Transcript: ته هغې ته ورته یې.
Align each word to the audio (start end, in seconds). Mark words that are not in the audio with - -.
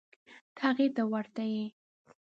ته 0.55 0.61
هغې 0.67 0.87
ته 0.95 1.03
ورته 1.11 1.43
یې. 1.53 1.65